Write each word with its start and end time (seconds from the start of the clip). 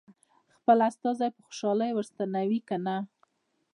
خپل 0.57 0.77
استازی 0.89 1.29
په 1.35 1.39
خوشالۍ 1.45 1.91
ور 1.93 2.05
ستنوي 2.11 2.59
که 2.67 2.75
نه. 2.85 2.97